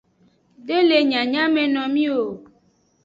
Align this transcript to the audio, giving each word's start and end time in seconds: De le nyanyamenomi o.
De 0.67 0.77
le 0.87 0.97
nyanyamenomi 1.09 2.05
o. 2.21 2.25